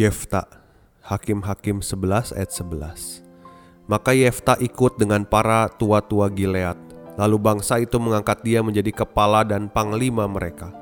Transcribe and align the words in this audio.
Yefta, 0.00 0.48
Hakim-Hakim 1.04 1.84
11 1.84 2.32
ayat 2.32 2.48
11. 2.56 3.20
Maka 3.84 4.16
Yefta 4.16 4.56
ikut 4.56 4.96
dengan 4.96 5.28
para 5.28 5.68
tua-tua 5.68 6.32
Gilead, 6.32 6.80
lalu 7.20 7.36
bangsa 7.36 7.76
itu 7.76 8.00
mengangkat 8.00 8.40
dia 8.40 8.64
menjadi 8.64 9.04
kepala 9.04 9.44
dan 9.44 9.68
panglima 9.68 10.24
mereka. 10.24 10.72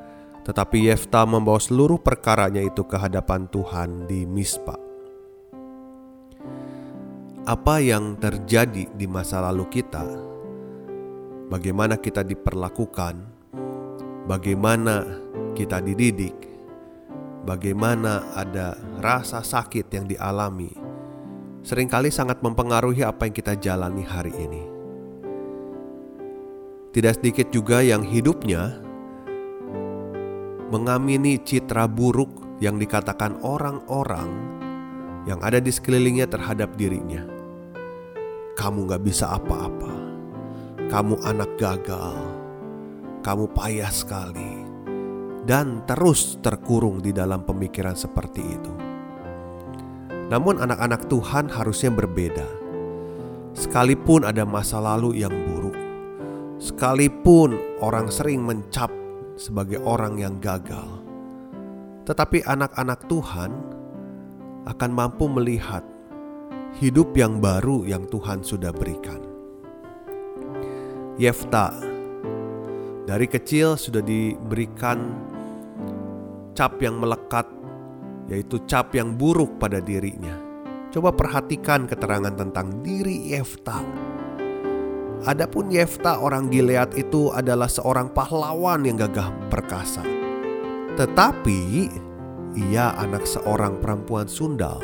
Tetapi 0.47 0.87
Yefta 0.87 1.27
membawa 1.27 1.59
seluruh 1.59 1.99
perkaranya 1.99 2.63
itu 2.63 2.87
ke 2.87 2.95
hadapan 2.95 3.51
Tuhan 3.51 4.07
di 4.07 4.23
Mispa. 4.23 4.79
Apa 7.43 7.83
yang 7.83 8.23
terjadi 8.23 8.87
di 8.87 9.07
masa 9.11 9.43
lalu 9.51 9.67
kita? 9.67 10.07
Bagaimana 11.51 11.99
kita 11.99 12.23
diperlakukan? 12.23 13.19
Bagaimana 14.31 15.03
kita 15.59 15.83
dididik? 15.83 16.49
bagaimana 17.49 18.29
ada 18.37 18.77
rasa 18.99 19.41
sakit 19.41 19.87
yang 19.95 20.07
dialami, 20.11 20.75
sering 21.63 21.87
kali 21.87 22.11
sangat 22.11 22.43
mempengaruhi 22.43 23.07
apa 23.07 23.27
yang 23.27 23.35
kita 23.35 23.55
jalani 23.59 24.05
hari 24.05 24.35
ini. 24.35 24.63
Tidak 26.89 27.15
sedikit 27.21 27.53
juga 27.53 27.85
yang 27.85 28.03
hidupnya 28.03 28.81
mengamini 30.69 31.41
citra 31.41 31.89
buruk 31.89 32.49
yang 32.61 32.77
dikatakan 32.77 33.39
orang-orang 33.41 34.29
yang 35.29 35.39
ada 35.45 35.61
di 35.61 35.69
sekelilingnya 35.69 36.27
terhadap 36.29 36.75
dirinya. 36.75 37.23
Kamu 38.59 38.91
gak 38.91 39.05
bisa 39.05 39.31
apa-apa, 39.39 39.93
kamu 40.91 41.21
anak 41.23 41.55
gagal, 41.61 42.17
kamu 43.23 43.47
payah 43.55 43.93
sekali, 43.93 44.67
dan 45.47 45.87
terus 45.87 46.41
terkurung 46.43 46.99
di 46.99 47.15
dalam 47.15 47.47
pemikiran 47.47 47.95
seperti 47.95 48.43
itu. 48.43 48.88
Namun, 50.29 50.61
anak-anak 50.61 51.09
Tuhan 51.09 51.49
harusnya 51.49 51.89
berbeda. 51.89 52.45
Sekalipun 53.57 54.23
ada 54.29 54.45
masa 54.45 54.79
lalu 54.79 55.25
yang 55.25 55.33
buruk, 55.33 55.75
sekalipun 56.63 57.59
orang 57.83 58.07
sering 58.07 58.45
mencap 58.45 58.93
sebagai 59.35 59.83
orang 59.83 60.21
yang 60.21 60.39
gagal, 60.39 60.87
tetapi 62.07 62.45
anak-anak 62.47 63.03
Tuhan 63.11 63.51
akan 64.69 64.91
mampu 64.95 65.27
melihat 65.27 65.83
hidup 66.79 67.17
yang 67.17 67.43
baru 67.43 67.83
yang 67.89 68.07
Tuhan 68.07 68.45
sudah 68.45 68.71
berikan. 68.71 69.19
Yefta 71.19 71.75
dari 73.09 73.27
kecil 73.27 73.75
sudah 73.75 74.05
diberikan 74.05 75.19
cap 76.55 76.79
yang 76.79 77.01
melekat, 77.01 77.49
yaitu 78.29 78.61
cap 78.69 78.93
yang 78.93 79.17
buruk 79.17 79.57
pada 79.57 79.81
dirinya. 79.81 80.37
Coba 80.89 81.13
perhatikan 81.13 81.85
keterangan 81.85 82.33
tentang 82.33 82.81
diri 82.81 83.33
Yefta. 83.33 83.81
Adapun 85.29 85.69
Yefta 85.69 86.23
orang 86.23 86.49
Gilead 86.49 86.95
itu 86.95 87.29
adalah 87.35 87.67
seorang 87.67 88.15
pahlawan 88.15 88.87
yang 88.87 88.97
gagah 88.97 89.29
perkasa. 89.51 90.05
Tetapi 90.97 91.61
ia 92.57 92.95
anak 92.97 93.29
seorang 93.29 93.83
perempuan 93.83 94.31
sundal. 94.31 94.81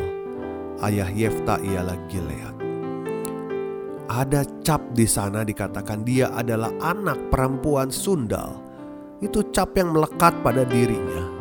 Ayah 0.83 1.09
Yefta 1.09 1.57
ialah 1.63 1.97
Gilead. 2.11 2.57
Ada 4.05 4.45
cap 4.61 4.93
di 4.93 5.09
sana 5.09 5.43
dikatakan 5.43 6.05
dia 6.05 6.29
adalah 6.37 6.69
anak 6.85 7.33
perempuan 7.33 7.89
sundal. 7.89 8.61
Itu 9.25 9.49
cap 9.49 9.73
yang 9.81 9.97
melekat 9.97 10.37
pada 10.45 10.69
dirinya. 10.69 11.34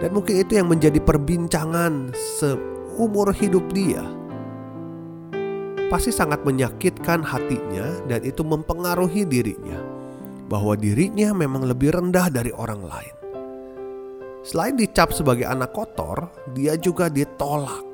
Dan 0.00 0.16
mungkin 0.16 0.40
itu 0.40 0.56
yang 0.56 0.72
menjadi 0.72 0.96
perbincangan 0.96 2.16
seumur 2.16 3.36
hidup 3.36 3.68
dia. 3.76 4.00
Pasti 5.92 6.08
sangat 6.08 6.40
menyakitkan 6.46 7.20
hatinya 7.20 8.00
dan 8.08 8.24
itu 8.24 8.40
mempengaruhi 8.40 9.28
dirinya. 9.28 9.76
Bahwa 10.48 10.74
dirinya 10.74 11.36
memang 11.36 11.68
lebih 11.68 11.94
rendah 11.94 12.32
dari 12.32 12.50
orang 12.50 12.80
lain. 12.80 13.14
Selain 14.40 14.72
dicap 14.72 15.12
sebagai 15.12 15.44
anak 15.44 15.76
kotor, 15.76 16.32
dia 16.56 16.74
juga 16.80 17.12
ditolak. 17.12 17.84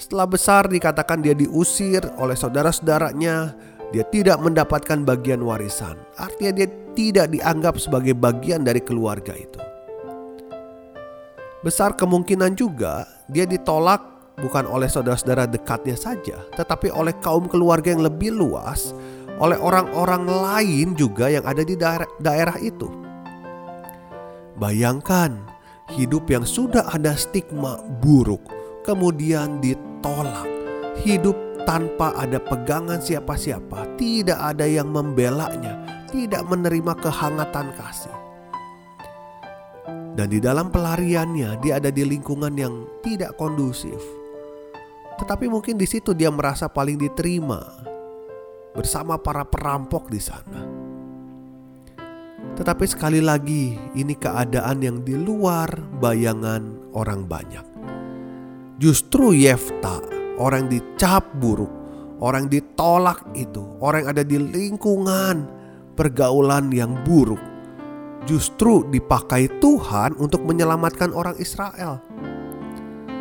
Setelah 0.00 0.24
besar 0.24 0.64
dikatakan 0.68 1.20
dia 1.20 1.36
diusir 1.36 2.00
oleh 2.16 2.32
saudara-saudaranya, 2.32 3.52
dia 3.92 4.04
tidak 4.08 4.40
mendapatkan 4.40 5.04
bagian 5.04 5.44
warisan. 5.44 6.00
Artinya 6.16 6.64
dia 6.64 6.68
tidak 6.96 7.26
dianggap 7.36 7.76
sebagai 7.76 8.16
bagian 8.16 8.64
dari 8.64 8.80
keluarga 8.80 9.36
itu. 9.36 9.60
Besar 11.66 11.98
kemungkinan 11.98 12.54
juga 12.54 13.10
dia 13.26 13.42
ditolak 13.42 13.98
bukan 14.38 14.70
oleh 14.70 14.86
saudara-saudara 14.86 15.50
dekatnya 15.50 15.98
saja, 15.98 16.46
tetapi 16.54 16.94
oleh 16.94 17.10
kaum 17.18 17.50
keluarga 17.50 17.90
yang 17.90 18.06
lebih 18.06 18.30
luas, 18.30 18.94
oleh 19.42 19.58
orang-orang 19.58 20.30
lain 20.30 20.94
juga 20.94 21.26
yang 21.26 21.42
ada 21.42 21.66
di 21.66 21.74
daerah, 21.74 22.06
daerah 22.22 22.54
itu. 22.62 22.86
Bayangkan 24.54 25.42
hidup 25.90 26.30
yang 26.30 26.46
sudah 26.46 26.86
ada 26.86 27.18
stigma 27.18 27.82
buruk, 27.98 28.46
kemudian 28.86 29.58
ditolak. 29.58 30.46
Hidup 31.02 31.34
tanpa 31.66 32.14
ada 32.14 32.38
pegangan 32.38 33.02
siapa-siapa, 33.02 33.98
tidak 33.98 34.38
ada 34.38 34.70
yang 34.70 34.94
membelanya, 34.94 35.82
tidak 36.14 36.46
menerima 36.46 36.94
kehangatan 37.02 37.74
kasih. 37.74 38.25
Dan 40.16 40.32
di 40.32 40.40
dalam 40.40 40.72
pelariannya 40.72 41.60
dia 41.60 41.76
ada 41.76 41.92
di 41.92 42.00
lingkungan 42.00 42.56
yang 42.56 42.88
tidak 43.04 43.36
kondusif. 43.36 44.00
Tetapi 45.20 45.44
mungkin 45.52 45.76
di 45.76 45.84
situ 45.84 46.16
dia 46.16 46.32
merasa 46.32 46.72
paling 46.72 46.96
diterima 46.96 47.60
bersama 48.72 49.20
para 49.20 49.44
perampok 49.44 50.08
di 50.08 50.16
sana. 50.16 50.60
Tetapi 52.56 52.84
sekali 52.88 53.20
lagi 53.20 53.76
ini 53.92 54.16
keadaan 54.16 54.80
yang 54.80 55.04
di 55.04 55.12
luar 55.20 55.68
bayangan 56.00 56.96
orang 56.96 57.28
banyak. 57.28 57.66
Justru 58.80 59.36
Yefta, 59.36 60.00
orang 60.40 60.72
dicap 60.72 61.28
buruk, 61.36 61.72
orang 62.24 62.48
ditolak 62.48 63.20
itu, 63.36 63.60
orang 63.84 64.08
yang 64.08 64.12
ada 64.16 64.24
di 64.24 64.40
lingkungan 64.40 65.44
pergaulan 65.92 66.72
yang 66.72 66.96
buruk 67.04 67.55
justru 68.26 68.82
dipakai 68.90 69.46
Tuhan 69.62 70.18
untuk 70.18 70.42
menyelamatkan 70.42 71.14
orang 71.14 71.38
Israel. 71.38 72.02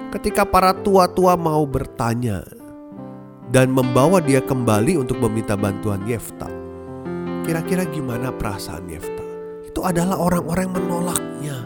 Ketika 0.10 0.44
para 0.44 0.74
tua-tua 0.74 1.38
mau 1.38 1.63
bertanya 1.69 2.42
dan 3.54 3.69
membawa 3.69 4.18
dia 4.19 4.42
kembali 4.42 4.98
untuk 4.98 5.22
meminta 5.22 5.54
bantuan 5.54 6.02
Yefta, 6.10 6.50
kira-kira 7.46 7.86
gimana 7.86 8.34
perasaan 8.34 8.90
Yefta? 8.90 9.24
Itu 9.69 9.86
adalah 9.86 10.18
orang-orang 10.18 10.72
yang 10.72 10.78
menolaknya, 10.81 11.58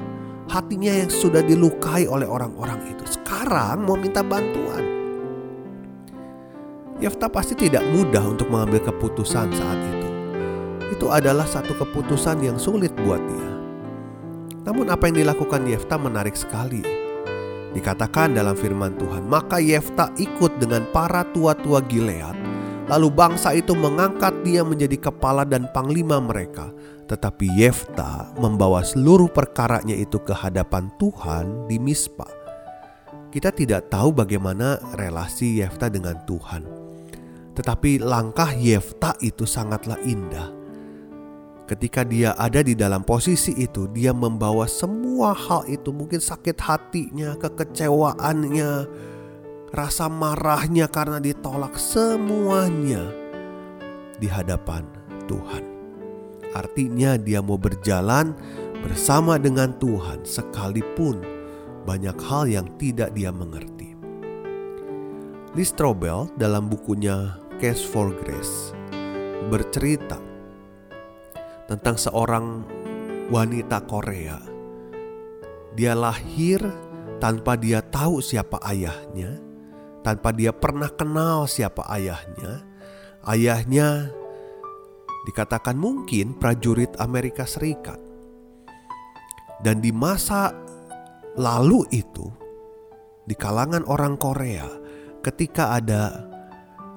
hatinya 0.51 0.92
yang 0.92 1.09
sudah 1.09 1.39
dilukai 1.39 2.09
oleh 2.09 2.27
orang-orang 2.27 2.92
itu. 2.92 3.07
Sekarang 3.07 3.88
mau 3.88 3.95
minta 3.95 4.19
bantuan. 4.19 4.83
Yefta 7.00 7.31
pasti 7.31 7.56
tidak 7.56 7.85
mudah 7.95 8.27
untuk 8.27 8.51
mengambil 8.51 8.83
keputusan 8.83 9.47
saat 9.56 9.80
itu 9.88 9.99
itu 10.89 11.07
adalah 11.13 11.45
satu 11.45 11.77
keputusan 11.77 12.41
yang 12.41 12.57
sulit 12.57 12.94
buat 13.06 13.21
dia. 13.21 13.50
Namun 14.65 14.89
apa 14.91 15.09
yang 15.09 15.25
dilakukan 15.25 15.65
Yefta 15.65 15.95
menarik 15.97 16.38
sekali. 16.38 16.81
Dikatakan 17.69 18.33
dalam 18.33 18.57
firman 18.57 18.97
Tuhan, 18.97 19.30
maka 19.30 19.62
Yefta 19.62 20.09
ikut 20.18 20.57
dengan 20.57 20.89
para 20.89 21.21
tua-tua 21.30 21.86
Gilead, 21.86 22.33
lalu 22.89 23.07
bangsa 23.13 23.53
itu 23.53 23.77
mengangkat 23.77 24.33
dia 24.41 24.65
menjadi 24.65 25.09
kepala 25.09 25.45
dan 25.45 25.69
panglima 25.69 26.18
mereka. 26.18 26.74
Tetapi 27.09 27.45
Yefta 27.62 28.33
membawa 28.38 28.85
seluruh 28.85 29.30
perkaranya 29.30 29.97
itu 29.97 30.21
ke 30.21 30.33
hadapan 30.33 30.89
Tuhan 31.01 31.69
di 31.69 31.81
Mispa. 31.81 32.30
Kita 33.30 33.53
tidak 33.53 33.94
tahu 33.94 34.13
bagaimana 34.13 34.81
relasi 34.97 35.62
Yefta 35.62 35.89
dengan 35.89 36.18
Tuhan. 36.25 36.65
Tetapi 37.53 38.01
langkah 38.01 38.53
Yefta 38.53 39.18
itu 39.21 39.45
sangatlah 39.45 39.97
indah 40.06 40.58
ketika 41.69 42.01
dia 42.01 42.33
ada 42.33 42.66
di 42.66 42.74
dalam 42.74 43.06
posisi 43.06 43.54
itu, 43.54 43.86
dia 43.94 44.10
membawa 44.10 44.66
semua 44.66 45.38
hal 45.38 45.69
itu, 45.69 45.94
mungkin 45.94 46.18
sakit 46.18 46.57
hatinya, 46.57 47.38
kekecewaannya, 47.38 48.89
rasa 49.69 50.10
marahnya 50.10 50.89
karena 50.89 51.21
ditolak, 51.21 51.77
semuanya 51.77 53.06
di 54.18 54.25
hadapan 54.25 54.81
Tuhan. 55.30 55.62
Artinya, 56.57 57.13
dia 57.21 57.45
mau 57.45 57.62
berjalan 57.62 58.33
bersama 58.81 59.38
dengan 59.38 59.69
Tuhan, 59.77 60.25
sekalipun 60.25 61.21
banyak 61.86 62.18
hal 62.25 62.50
yang 62.50 62.66
tidak 62.81 63.13
dia 63.13 63.30
mengerti. 63.30 63.94
Liz 65.54 65.69
Strobel 65.69 66.30
dalam 66.38 66.66
bukunya 66.66 67.38
Case 67.62 67.81
for 67.86 68.13
Grace 68.13 68.74
bercerita 69.50 70.29
tentang 71.69 71.95
seorang 72.01 72.66
wanita 73.30 73.86
Korea. 73.86 74.42
Dia 75.77 75.94
lahir 75.94 76.66
tanpa 77.21 77.54
dia 77.54 77.86
tahu 77.86 78.25
siapa 78.25 78.57
ayahnya, 78.66 79.38
tanpa 80.01 80.33
dia 80.33 80.50
pernah 80.50 80.89
kenal 80.89 81.45
siapa 81.45 81.86
ayahnya. 81.94 82.66
Ayahnya 83.21 84.10
dikatakan 85.30 85.77
mungkin 85.77 86.33
prajurit 86.33 86.89
Amerika 86.98 87.45
Serikat. 87.45 88.01
Dan 89.62 89.83
di 89.83 89.94
masa 89.94 90.56
lalu 91.38 91.86
itu, 91.94 92.25
di 93.30 93.38
kalangan 93.38 93.86
orang 93.86 94.18
Korea, 94.18 94.66
ketika 95.21 95.77
ada 95.77 96.25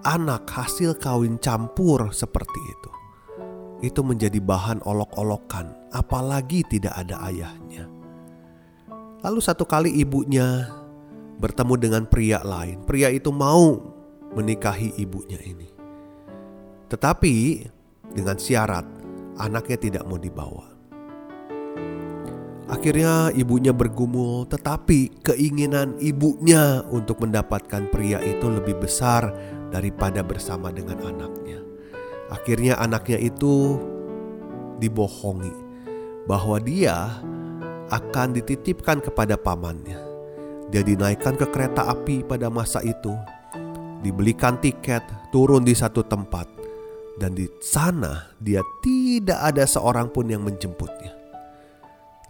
anak 0.07 0.49
hasil 0.49 0.97
kawin 0.97 1.37
campur 1.43 2.15
seperti 2.15 2.61
itu, 2.71 3.02
itu 3.83 4.01
menjadi 4.07 4.39
bahan 4.39 4.81
olok-olokan, 4.87 5.75
apalagi 5.91 6.63
tidak 6.71 6.95
ada 6.95 7.19
ayahnya. 7.29 7.91
Lalu 9.23 9.39
satu 9.43 9.67
kali 9.67 9.91
ibunya 10.03 10.67
bertemu 11.39 11.75
dengan 11.79 12.03
pria 12.07 12.43
lain. 12.43 12.83
Pria 12.87 13.11
itu 13.11 13.31
mau 13.31 13.79
menikahi 14.35 14.99
ibunya 14.99 15.39
ini. 15.43 15.71
Tetapi 16.91 17.35
dengan 18.15 18.39
syarat 18.39 18.87
anaknya 19.39 19.79
tidak 19.79 20.05
mau 20.07 20.19
dibawa. 20.19 20.71
Akhirnya 22.73 23.31
ibunya 23.37 23.71
bergumul, 23.71 24.49
tetapi 24.49 25.23
keinginan 25.23 25.99
ibunya 26.01 26.81
untuk 26.89 27.21
mendapatkan 27.21 27.87
pria 27.93 28.19
itu 28.25 28.49
lebih 28.49 28.81
besar 28.81 29.29
daripada 29.69 30.25
bersama 30.25 30.73
dengan 30.73 30.99
anaknya. 31.05 31.62
Akhirnya 32.33 32.81
anaknya 32.81 33.21
itu 33.21 33.77
dibohongi 34.81 35.53
bahwa 36.25 36.57
dia 36.57 37.21
akan 37.93 38.33
dititipkan 38.33 39.05
kepada 39.05 39.37
pamannya. 39.37 40.01
Dia 40.73 40.81
dinaikkan 40.81 41.37
ke 41.37 41.45
kereta 41.53 41.93
api 41.93 42.25
pada 42.25 42.49
masa 42.49 42.81
itu, 42.81 43.13
dibelikan 44.01 44.57
tiket, 44.57 45.05
turun 45.29 45.69
di 45.69 45.77
satu 45.77 46.01
tempat, 46.01 46.49
dan 47.21 47.37
di 47.37 47.45
sana 47.61 48.33
dia 48.41 48.65
tidak 48.81 49.53
ada 49.53 49.69
seorang 49.69 50.09
pun 50.09 50.33
yang 50.33 50.41
menjemputnya. 50.41 51.13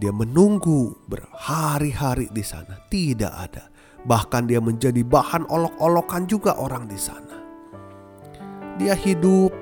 Dia 0.03 0.11
menunggu 0.11 0.99
berhari-hari 1.07 2.27
di 2.35 2.43
sana, 2.43 2.83
tidak 2.91 3.31
ada. 3.31 3.71
Bahkan 4.03 4.51
dia 4.51 4.59
menjadi 4.59 5.07
bahan 5.07 5.47
olok-olokan 5.47 6.27
juga 6.27 6.59
orang 6.59 6.91
di 6.91 6.99
sana. 6.99 7.39
Dia 8.83 8.99
hidup 8.99 9.62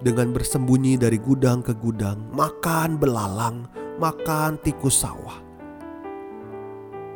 dengan 0.00 0.32
bersembunyi 0.32 1.00
dari 1.00 1.16
gudang 1.16 1.64
ke 1.64 1.72
gudang, 1.72 2.28
makan 2.32 3.00
belalang, 3.00 3.64
makan 3.96 4.60
tikus 4.60 5.00
sawah. 5.00 5.40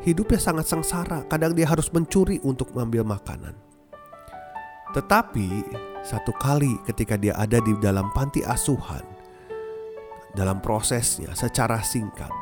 Hidupnya 0.00 0.40
sangat 0.40 0.64
sengsara, 0.64 1.28
kadang 1.28 1.52
dia 1.52 1.68
harus 1.68 1.92
mencuri 1.92 2.40
untuk 2.40 2.72
mengambil 2.72 3.04
makanan. 3.20 3.52
Tetapi 4.96 5.48
satu 6.00 6.32
kali 6.40 6.80
ketika 6.88 7.20
dia 7.20 7.36
ada 7.36 7.60
di 7.60 7.76
dalam 7.78 8.08
panti 8.16 8.40
asuhan, 8.40 9.04
dalam 10.32 10.64
prosesnya 10.64 11.36
secara 11.36 11.84
singkat, 11.84 12.32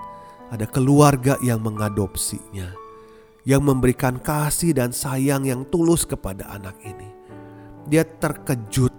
ada 0.55 0.64
keluarga 0.70 1.35
yang 1.43 1.61
mengadopsinya, 1.61 2.73
yang 3.43 3.67
memberikan 3.67 4.23
kasih 4.23 4.73
dan 4.73 4.94
sayang 4.94 5.44
yang 5.44 5.67
tulus 5.67 6.06
kepada 6.06 6.46
anak 6.55 6.79
ini. 6.87 7.11
Dia 7.90 8.06
terkejut 8.06 8.98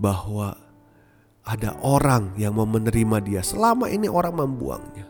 bahwa 0.00 0.56
ada 1.42 1.74
orang 1.82 2.32
yang 2.38 2.54
mau 2.54 2.68
menerima 2.68 3.18
dia. 3.24 3.42
Selama 3.42 3.90
ini 3.90 4.06
orang 4.06 4.38
membuangnya. 4.38 5.06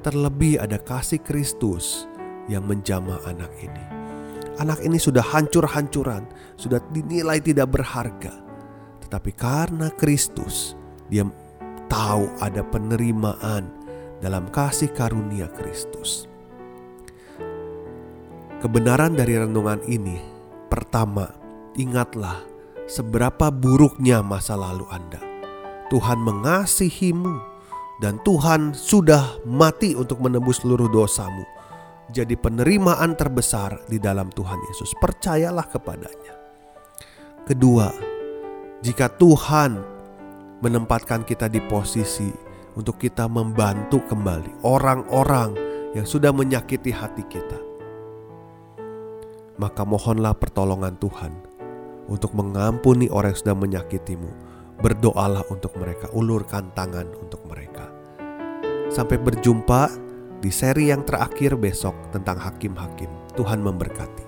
Terlebih 0.00 0.62
ada 0.62 0.80
kasih 0.80 1.20
Kristus 1.20 2.08
yang 2.48 2.64
menjamah 2.64 3.20
anak 3.28 3.52
ini. 3.60 3.84
Anak 4.58 4.82
ini 4.82 4.96
sudah 4.98 5.22
hancur-hancuran, 5.22 6.26
sudah 6.58 6.82
dinilai 6.90 7.38
tidak 7.38 7.70
berharga. 7.78 8.34
Tetapi 9.06 9.30
karena 9.36 9.92
Kristus, 9.94 10.74
dia 11.06 11.22
tahu 11.86 12.26
ada 12.42 12.64
penerimaan 12.66 13.70
dalam 14.18 14.50
kasih 14.50 14.90
karunia 14.90 15.46
Kristus. 15.54 16.26
Kebenaran 18.58 19.14
dari 19.14 19.38
renungan 19.38 19.78
ini, 19.86 20.18
pertama, 20.66 21.30
ingatlah 21.78 22.42
seberapa 22.88 23.52
buruknya 23.52 24.24
masa 24.24 24.56
lalu 24.56 24.88
Anda. 24.88 25.20
Tuhan 25.92 26.18
mengasihimu 26.24 27.36
dan 28.00 28.16
Tuhan 28.24 28.72
sudah 28.72 29.44
mati 29.44 29.92
untuk 29.92 30.24
menembus 30.24 30.64
seluruh 30.64 30.88
dosamu. 30.88 31.44
Jadi 32.08 32.40
penerimaan 32.40 33.12
terbesar 33.20 33.84
di 33.84 34.00
dalam 34.00 34.32
Tuhan 34.32 34.56
Yesus. 34.72 34.96
Percayalah 34.96 35.68
kepadanya. 35.68 36.34
Kedua, 37.44 37.92
jika 38.80 39.12
Tuhan 39.12 39.76
menempatkan 40.64 41.28
kita 41.28 41.52
di 41.52 41.60
posisi 41.60 42.32
untuk 42.80 42.96
kita 42.96 43.28
membantu 43.28 44.00
kembali 44.08 44.64
orang-orang 44.64 45.52
yang 45.92 46.08
sudah 46.08 46.32
menyakiti 46.32 46.92
hati 46.92 47.24
kita, 47.28 47.60
maka 49.60 49.84
mohonlah 49.84 50.32
pertolongan 50.32 50.96
Tuhan 50.96 51.47
untuk 52.08 52.34
mengampuni 52.34 53.06
orang 53.08 53.32
yang 53.32 53.40
sudah 53.40 53.56
menyakitimu. 53.56 54.30
Berdoalah 54.78 55.44
untuk 55.52 55.74
mereka, 55.76 56.08
ulurkan 56.14 56.70
tangan 56.74 57.08
untuk 57.20 57.42
mereka. 57.46 57.90
Sampai 58.88 59.20
berjumpa 59.20 59.90
di 60.38 60.50
seri 60.54 60.94
yang 60.94 61.02
terakhir 61.02 61.58
besok 61.58 61.94
tentang 62.14 62.38
hakim-hakim. 62.38 63.10
Tuhan 63.34 63.60
memberkati. 63.60 64.27